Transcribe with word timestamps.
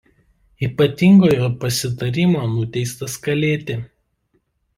Ypatingojo 0.67 1.49
pasitarimo 1.65 2.41
nuteistas 2.55 3.19
kalėti. 3.29 3.79